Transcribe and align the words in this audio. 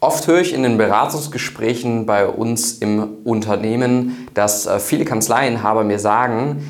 Oft 0.00 0.26
höre 0.26 0.40
ich 0.40 0.52
in 0.52 0.62
den 0.62 0.76
Beratungsgesprächen 0.76 2.04
bei 2.04 2.26
uns 2.26 2.74
im 2.74 3.18
Unternehmen, 3.24 4.28
dass 4.34 4.66
äh, 4.66 4.78
viele 4.78 5.04
Kanzleienhaber 5.04 5.84
mir 5.84 5.98
sagen, 5.98 6.68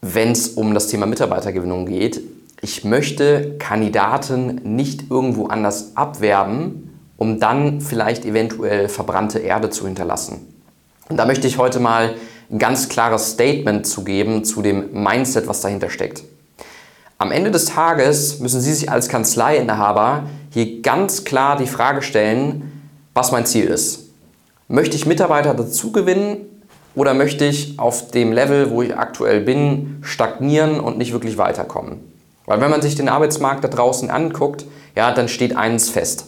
wenn 0.00 0.32
es 0.32 0.48
um 0.48 0.72
das 0.72 0.88
Thema 0.88 1.06
Mitarbeitergewinnung 1.06 1.86
geht, 1.86 2.20
ich 2.62 2.84
möchte 2.84 3.56
Kandidaten 3.58 4.60
nicht 4.64 5.10
irgendwo 5.10 5.46
anders 5.46 5.92
abwerben, 5.96 6.98
um 7.18 7.38
dann 7.38 7.80
vielleicht 7.80 8.24
eventuell 8.24 8.88
verbrannte 8.88 9.38
Erde 9.38 9.68
zu 9.68 9.86
hinterlassen. 9.86 10.54
Und 11.08 11.18
da 11.18 11.26
möchte 11.26 11.46
ich 11.46 11.58
heute 11.58 11.80
mal 11.80 12.14
ein 12.50 12.58
ganz 12.58 12.88
klares 12.88 13.32
Statement 13.32 13.86
zu 13.86 14.04
geben 14.04 14.44
zu 14.44 14.62
dem 14.62 14.92
Mindset, 14.92 15.46
was 15.46 15.60
dahinter 15.60 15.90
steckt. 15.90 16.24
Am 17.18 17.32
Ende 17.32 17.50
des 17.50 17.64
Tages 17.64 18.40
müssen 18.40 18.60
Sie 18.60 18.74
sich 18.74 18.90
als 18.90 19.08
Kanzleiinhaber 19.08 20.24
hier 20.50 20.82
ganz 20.82 21.24
klar 21.24 21.56
die 21.56 21.66
Frage 21.66 22.02
stellen, 22.02 22.90
was 23.14 23.32
mein 23.32 23.46
Ziel 23.46 23.68
ist. 23.68 24.10
Möchte 24.68 24.96
ich 24.96 25.06
Mitarbeiter 25.06 25.54
dazu 25.54 25.92
gewinnen 25.92 26.62
oder 26.94 27.14
möchte 27.14 27.46
ich 27.46 27.78
auf 27.78 28.10
dem 28.10 28.32
Level, 28.32 28.70
wo 28.70 28.82
ich 28.82 28.94
aktuell 28.94 29.40
bin, 29.40 29.98
stagnieren 30.02 30.78
und 30.78 30.98
nicht 30.98 31.12
wirklich 31.12 31.38
weiterkommen? 31.38 32.00
Weil 32.44 32.60
wenn 32.60 32.70
man 32.70 32.82
sich 32.82 32.96
den 32.96 33.08
Arbeitsmarkt 33.08 33.64
da 33.64 33.68
draußen 33.68 34.10
anguckt, 34.10 34.66
ja, 34.94 35.10
dann 35.12 35.28
steht 35.28 35.56
eines 35.56 35.88
fest. 35.88 36.26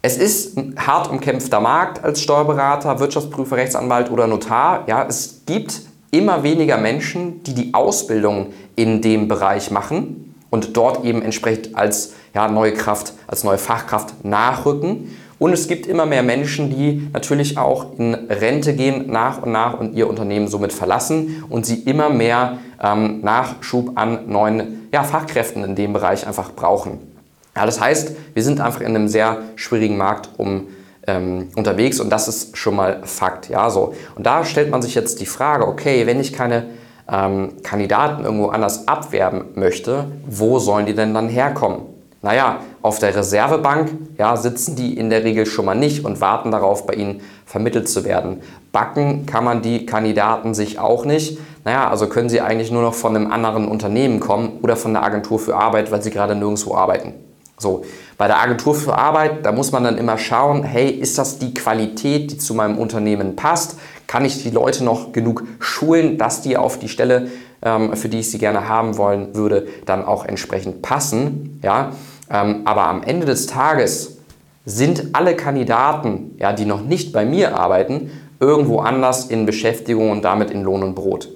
Es 0.00 0.16
ist 0.16 0.56
ein 0.56 0.74
hart 0.78 1.10
umkämpfter 1.10 1.60
Markt 1.60 2.02
als 2.02 2.22
Steuerberater, 2.22 2.98
Wirtschaftsprüfer, 2.98 3.56
Rechtsanwalt 3.56 4.10
oder 4.10 4.26
Notar. 4.26 4.84
Ja, 4.86 5.04
es 5.06 5.42
gibt 5.44 5.82
immer 6.10 6.42
weniger 6.42 6.78
Menschen, 6.78 7.42
die 7.42 7.54
die 7.54 7.74
Ausbildung 7.74 8.52
in 8.76 9.02
dem 9.02 9.28
Bereich 9.28 9.70
machen 9.70 10.34
und 10.50 10.76
dort 10.76 11.04
eben 11.04 11.22
entsprechend 11.22 11.76
als 11.76 12.14
ja, 12.34 12.48
neue 12.48 12.72
Kraft, 12.72 13.14
als 13.26 13.44
neue 13.44 13.58
Fachkraft 13.58 14.24
nachrücken. 14.24 15.16
Und 15.38 15.52
es 15.52 15.68
gibt 15.68 15.86
immer 15.86 16.06
mehr 16.06 16.22
Menschen, 16.22 16.70
die 16.70 17.08
natürlich 17.12 17.58
auch 17.58 17.98
in 17.98 18.14
Rente 18.14 18.74
gehen 18.74 19.10
nach 19.10 19.42
und 19.42 19.52
nach 19.52 19.78
und 19.78 19.94
ihr 19.94 20.08
Unternehmen 20.08 20.48
somit 20.48 20.72
verlassen 20.72 21.44
und 21.50 21.66
sie 21.66 21.80
immer 21.80 22.08
mehr 22.08 22.58
ähm, 22.82 23.20
Nachschub 23.20 23.92
an 23.96 24.30
neuen 24.30 24.88
ja, 24.92 25.04
Fachkräften 25.04 25.62
in 25.64 25.74
dem 25.74 25.92
Bereich 25.92 26.26
einfach 26.26 26.52
brauchen. 26.52 26.98
Ja, 27.54 27.66
das 27.66 27.80
heißt, 27.80 28.12
wir 28.34 28.42
sind 28.42 28.60
einfach 28.60 28.80
in 28.80 28.88
einem 28.88 29.08
sehr 29.08 29.42
schwierigen 29.56 29.96
Markt 29.96 30.30
um 30.36 30.68
ähm, 31.06 31.48
unterwegs 31.56 32.00
und 32.00 32.10
das 32.10 32.28
ist 32.28 32.56
schon 32.56 32.76
mal 32.76 33.00
Fakt. 33.04 33.48
Ja, 33.48 33.70
so. 33.70 33.94
Und 34.14 34.26
da 34.26 34.44
stellt 34.44 34.70
man 34.70 34.82
sich 34.82 34.94
jetzt 34.94 35.20
die 35.20 35.26
Frage, 35.26 35.66
okay, 35.66 36.06
wenn 36.06 36.20
ich 36.20 36.32
keine 36.32 36.66
ähm, 37.10 37.62
Kandidaten 37.62 38.24
irgendwo 38.24 38.48
anders 38.48 38.88
abwerben 38.88 39.46
möchte, 39.54 40.06
wo 40.26 40.58
sollen 40.58 40.86
die 40.86 40.94
denn 40.94 41.14
dann 41.14 41.28
herkommen? 41.28 41.82
Naja, 42.22 42.60
auf 42.82 42.98
der 42.98 43.14
Reservebank 43.14 43.90
ja, 44.18 44.36
sitzen 44.36 44.74
die 44.74 44.98
in 44.98 45.10
der 45.10 45.22
Regel 45.22 45.46
schon 45.46 45.64
mal 45.64 45.76
nicht 45.76 46.04
und 46.04 46.20
warten 46.20 46.50
darauf, 46.50 46.86
bei 46.86 46.94
ihnen 46.94 47.20
vermittelt 47.44 47.88
zu 47.88 48.04
werden. 48.04 48.42
Backen 48.72 49.26
kann 49.26 49.44
man 49.44 49.62
die 49.62 49.86
Kandidaten 49.86 50.52
sich 50.52 50.80
auch 50.80 51.04
nicht. 51.04 51.38
Naja, 51.64 51.88
also 51.88 52.08
können 52.08 52.28
sie 52.28 52.40
eigentlich 52.40 52.72
nur 52.72 52.82
noch 52.82 52.94
von 52.94 53.14
einem 53.14 53.30
anderen 53.30 53.68
Unternehmen 53.68 54.18
kommen 54.18 54.58
oder 54.62 54.76
von 54.76 54.92
der 54.92 55.04
Agentur 55.04 55.38
für 55.38 55.56
Arbeit, 55.56 55.92
weil 55.92 56.02
sie 56.02 56.10
gerade 56.10 56.34
nirgendwo 56.34 56.74
arbeiten. 56.74 57.14
So, 57.58 57.84
bei 58.18 58.26
der 58.26 58.38
Agentur 58.38 58.74
für 58.74 58.98
Arbeit, 58.98 59.46
da 59.46 59.52
muss 59.52 59.72
man 59.72 59.82
dann 59.82 59.96
immer 59.96 60.18
schauen, 60.18 60.62
hey, 60.62 60.90
ist 60.90 61.16
das 61.16 61.38
die 61.38 61.54
Qualität, 61.54 62.30
die 62.30 62.38
zu 62.38 62.52
meinem 62.52 62.76
Unternehmen 62.76 63.34
passt? 63.34 63.78
Kann 64.06 64.26
ich 64.26 64.42
die 64.42 64.50
Leute 64.50 64.84
noch 64.84 65.12
genug 65.12 65.44
schulen, 65.58 66.18
dass 66.18 66.42
die 66.42 66.58
auf 66.58 66.78
die 66.78 66.88
Stelle, 66.88 67.28
ähm, 67.62 67.96
für 67.96 68.10
die 68.10 68.20
ich 68.20 68.30
sie 68.30 68.38
gerne 68.38 68.68
haben 68.68 68.98
wollen 68.98 69.34
würde, 69.34 69.68
dann 69.86 70.04
auch 70.04 70.26
entsprechend 70.26 70.82
passen? 70.82 71.58
Ja, 71.62 71.92
ähm, 72.30 72.62
aber 72.66 72.84
am 72.84 73.02
Ende 73.02 73.24
des 73.24 73.46
Tages 73.46 74.18
sind 74.66 75.14
alle 75.14 75.34
Kandidaten, 75.34 76.34
ja, 76.38 76.52
die 76.52 76.66
noch 76.66 76.82
nicht 76.82 77.12
bei 77.12 77.24
mir 77.24 77.56
arbeiten, 77.56 78.10
irgendwo 78.38 78.80
anders 78.80 79.26
in 79.26 79.46
Beschäftigung 79.46 80.10
und 80.10 80.22
damit 80.22 80.50
in 80.50 80.62
Lohn 80.62 80.82
und 80.82 80.94
Brot. 80.94 81.35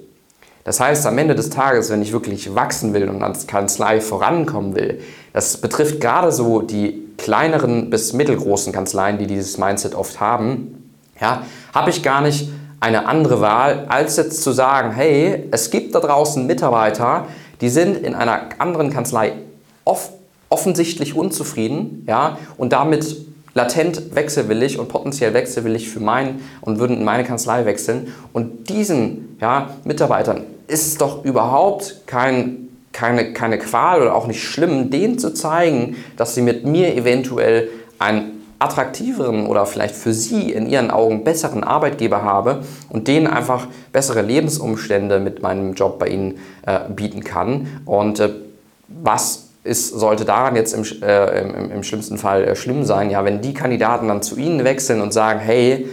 Das 0.63 0.79
heißt, 0.79 1.05
am 1.07 1.17
Ende 1.17 1.35
des 1.35 1.49
Tages, 1.49 1.89
wenn 1.89 2.01
ich 2.01 2.11
wirklich 2.11 2.53
wachsen 2.53 2.93
will 2.93 3.09
und 3.09 3.23
als 3.23 3.47
Kanzlei 3.47 3.99
vorankommen 3.99 4.75
will, 4.75 5.01
das 5.33 5.57
betrifft 5.57 5.99
gerade 6.01 6.31
so 6.31 6.61
die 6.61 7.07
kleineren 7.17 7.89
bis 7.89 8.13
mittelgroßen 8.13 8.71
Kanzleien, 8.73 9.17
die 9.17 9.27
dieses 9.27 9.57
Mindset 9.57 9.95
oft 9.95 10.19
haben, 10.19 10.93
ja, 11.19 11.43
habe 11.73 11.89
ich 11.89 12.03
gar 12.03 12.21
nicht 12.21 12.49
eine 12.79 13.07
andere 13.07 13.41
Wahl, 13.41 13.85
als 13.89 14.17
jetzt 14.17 14.41
zu 14.41 14.51
sagen, 14.51 14.91
hey, 14.91 15.47
es 15.51 15.69
gibt 15.69 15.93
da 15.93 15.99
draußen 15.99 16.45
Mitarbeiter, 16.47 17.27
die 17.61 17.69
sind 17.69 17.97
in 17.97 18.15
einer 18.15 18.49
anderen 18.57 18.89
Kanzlei 18.91 19.33
oft 19.85 20.11
offensichtlich 20.49 21.15
unzufrieden, 21.15 22.03
ja, 22.07 22.37
und 22.57 22.73
damit 22.73 23.15
latent 23.53 24.15
wechselwillig 24.15 24.79
und 24.79 24.87
potenziell 24.87 25.33
wechselwillig 25.33 25.89
für 25.89 25.99
meinen 25.99 26.41
und 26.61 26.79
würden 26.79 26.97
in 26.97 27.03
meine 27.03 27.23
Kanzlei 27.23 27.65
wechseln. 27.65 28.13
Und 28.33 28.69
diesen 28.69 29.37
ja, 29.41 29.71
Mitarbeitern 29.83 30.43
ist 30.67 30.87
es 30.87 30.97
doch 30.97 31.25
überhaupt 31.25 32.01
kein, 32.07 32.69
keine, 32.93 33.33
keine 33.33 33.57
Qual 33.57 34.01
oder 34.01 34.15
auch 34.15 34.27
nicht 34.27 34.43
schlimm, 34.43 34.89
denen 34.89 35.19
zu 35.19 35.33
zeigen, 35.33 35.97
dass 36.17 36.35
sie 36.35 36.41
mit 36.41 36.65
mir 36.65 36.95
eventuell 36.95 37.69
einen 37.99 38.41
attraktiveren 38.61 39.47
oder 39.47 39.65
vielleicht 39.65 39.95
für 39.95 40.13
sie 40.13 40.51
in 40.51 40.69
ihren 40.69 40.91
Augen 40.91 41.23
besseren 41.23 41.63
Arbeitgeber 41.63 42.21
habe 42.21 42.63
und 42.89 43.07
denen 43.07 43.25
einfach 43.25 43.67
bessere 43.91 44.21
Lebensumstände 44.21 45.19
mit 45.19 45.41
meinem 45.41 45.73
Job 45.73 45.97
bei 45.97 46.09
ihnen 46.09 46.39
äh, 46.65 46.79
bieten 46.89 47.23
kann. 47.23 47.81
Und 47.85 48.19
äh, 48.19 48.29
was 48.87 49.50
ist, 49.63 49.89
sollte 49.89 50.25
daran 50.25 50.55
jetzt 50.55 50.73
im, 50.73 50.83
äh, 51.03 51.41
im, 51.41 51.71
im, 51.71 51.83
schlimmsten 51.83 52.17
Fall 52.17 52.43
äh, 52.43 52.55
schlimm 52.55 52.83
sein, 52.83 53.11
ja, 53.11 53.23
wenn 53.23 53.41
die 53.41 53.53
Kandidaten 53.53 54.07
dann 54.07 54.21
zu 54.21 54.37
Ihnen 54.37 54.63
wechseln 54.63 55.01
und 55.01 55.13
sagen, 55.13 55.39
hey, 55.39 55.87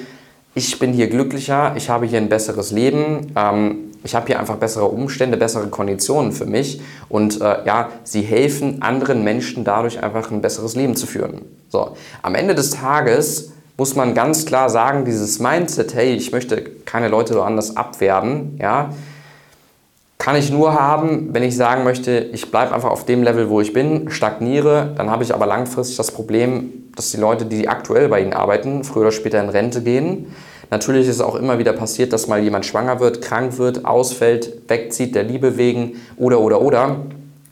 ich 0.55 0.79
bin 0.79 0.93
hier 0.93 1.09
glücklicher, 1.09 1.75
ich 1.77 1.91
habe 1.91 2.07
hier 2.07 2.19
ein 2.19 2.29
besseres 2.29 2.73
Leben, 2.73 3.33
ähm, 3.37 3.91
ich 4.05 4.15
habe 4.15 4.27
hier 4.27 4.41
einfach 4.41 4.57
bessere 4.57 4.87
Umstände, 4.87 5.37
bessere 5.37 5.69
Konditionen 5.69 6.33
für 6.33 6.47
mich 6.47 6.81
und 7.09 7.41
äh, 7.41 7.65
ja, 7.67 7.91
sie 8.05 8.23
helfen 8.23 8.81
anderen 8.81 9.23
Menschen 9.23 9.65
dadurch 9.65 10.03
einfach 10.03 10.31
ein 10.31 10.41
besseres 10.41 10.75
Leben 10.75 10.97
zu 10.97 11.07
führen. 11.07 11.43
So, 11.69 11.97
am 12.23 12.35
Ende 12.35 12.55
des 12.55 12.71
Tages 12.71 13.53
muss 13.77 13.95
man 13.95 14.15
ganz 14.15 14.47
klar 14.47 14.71
sagen, 14.71 15.05
dieses 15.05 15.39
Mindset, 15.41 15.95
hey, 15.95 16.15
ich 16.15 16.33
möchte 16.33 16.63
keine 16.85 17.09
Leute 17.09 17.35
so 17.35 17.43
anders 17.43 17.77
abwerben, 17.77 18.57
ja, 18.61 18.91
kann 20.19 20.35
ich 20.37 20.51
nur 20.51 20.75
haben, 20.75 21.33
wenn 21.33 21.45
ich 21.45 21.57
sagen 21.57 21.85
möchte, 21.85 22.19
ich 22.33 22.51
bleibe 22.51 22.75
einfach 22.75 22.91
auf 22.91 23.07
dem 23.07 23.23
Level, 23.23 23.49
wo 23.49 23.61
ich 23.61 23.73
bin, 23.73 24.11
stagniere, 24.11 24.93
dann 24.97 25.11
habe 25.11 25.23
ich 25.23 25.33
aber 25.33 25.47
langfristig 25.47 25.97
das 25.97 26.11
Problem, 26.11 26.91
dass 26.97 27.13
die 27.13 27.17
Leute, 27.17 27.47
die 27.47 27.69
aktuell 27.69 28.09
bei 28.09 28.21
Ihnen 28.21 28.33
arbeiten, 28.33 28.83
früher 28.83 29.03
oder 29.03 29.13
später 29.13 29.41
in 29.41 29.49
Rente 29.49 29.81
gehen. 29.81 30.27
Natürlich 30.71 31.07
ist 31.09 31.15
es 31.15 31.21
auch 31.21 31.37
immer 31.37 31.59
wieder 31.59 31.73
passiert, 31.73 32.13
dass 32.13 32.27
mal 32.27 32.43
jemand 32.43 32.67
schwanger 32.67 33.01
wird, 33.01 33.23
krank 33.23 33.59
wird, 33.59 33.85
ausfällt, 33.85 34.69
wegzieht, 34.69 35.15
der 35.15 35.23
Liebe 35.23 35.57
wegen 35.57 35.93
oder 36.17 36.41
oder 36.41 36.61
oder. 36.61 36.97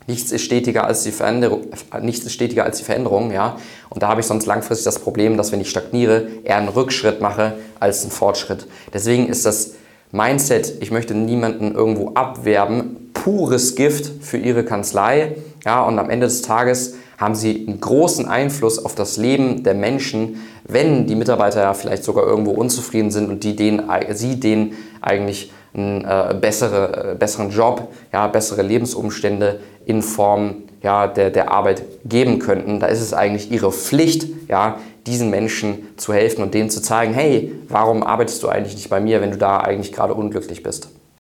Nichts 0.08 0.30
ist 0.32 0.42
stetiger 0.42 0.84
als 0.86 1.02
die 1.02 1.12
Veränderung, 1.12 1.62
nichts 2.00 2.26
ist 2.26 2.32
stetiger 2.32 2.64
als 2.64 2.78
die 2.78 2.84
Veränderung, 2.84 3.32
ja. 3.32 3.56
Und 3.90 4.02
da 4.02 4.08
habe 4.08 4.20
ich 4.20 4.26
sonst 4.26 4.46
langfristig 4.46 4.84
das 4.84 4.98
Problem, 4.98 5.36
dass 5.36 5.50
wenn 5.50 5.60
ich 5.60 5.70
stagniere, 5.70 6.28
eher 6.44 6.56
einen 6.56 6.68
Rückschritt 6.68 7.20
mache 7.20 7.54
als 7.80 8.02
einen 8.02 8.12
Fortschritt. 8.12 8.66
Deswegen 8.92 9.28
ist 9.28 9.46
das 9.46 9.72
Mindset, 10.16 10.74
ich 10.80 10.90
möchte 10.90 11.14
niemanden 11.14 11.74
irgendwo 11.74 12.12
abwerben, 12.14 13.10
pures 13.12 13.74
Gift 13.74 14.24
für 14.24 14.38
ihre 14.38 14.64
Kanzlei. 14.64 15.36
Ja, 15.64 15.82
und 15.82 15.98
am 15.98 16.10
Ende 16.10 16.26
des 16.26 16.42
Tages 16.42 16.94
haben 17.18 17.34
sie 17.34 17.66
einen 17.66 17.80
großen 17.80 18.26
Einfluss 18.26 18.82
auf 18.82 18.94
das 18.94 19.16
Leben 19.16 19.62
der 19.62 19.74
Menschen, 19.74 20.42
wenn 20.64 21.06
die 21.06 21.14
Mitarbeiter 21.14 21.62
ja 21.62 21.74
vielleicht 21.74 22.04
sogar 22.04 22.26
irgendwo 22.26 22.52
unzufrieden 22.52 23.10
sind 23.10 23.28
und 23.28 23.44
die 23.44 23.56
denen, 23.56 23.82
sie 24.10 24.40
denen 24.40 24.72
eigentlich 25.00 25.52
einen 25.74 26.04
äh, 26.04 26.34
bessere, 26.40 27.12
äh, 27.12 27.14
besseren 27.14 27.50
Job, 27.50 27.88
ja, 28.12 28.26
bessere 28.26 28.62
Lebensumstände 28.62 29.60
in 29.84 30.02
Form 30.02 30.62
ja, 30.82 31.06
der, 31.06 31.30
der 31.30 31.50
Arbeit 31.50 31.82
geben 32.04 32.38
könnten. 32.38 32.80
Da 32.80 32.86
ist 32.86 33.00
es 33.00 33.12
eigentlich 33.12 33.50
ihre 33.50 33.72
Pflicht, 33.72 34.26
ja, 34.48 34.78
diesen 35.06 35.30
Menschen 35.30 35.96
zu 35.96 36.12
helfen 36.12 36.42
und 36.42 36.54
denen 36.54 36.70
zu 36.70 36.82
zeigen, 36.82 37.14
hey, 37.14 37.52
warum 37.68 38.02
arbeitest 38.02 38.42
du 38.42 38.48
eigentlich 38.48 38.74
nicht 38.74 38.90
bei 38.90 39.00
mir, 39.00 39.20
wenn 39.20 39.30
du 39.30 39.38
da 39.38 39.58
eigentlich 39.58 39.92
gerade 39.92 40.14
unglücklich 40.14 40.62
bist? 40.62 40.88